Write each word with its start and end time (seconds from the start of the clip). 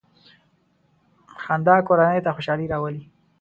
•خندا 1.43 1.75
کورنۍ 1.87 2.19
ته 2.25 2.29
خوشحالي 2.35 2.65
راولي. 2.71 3.01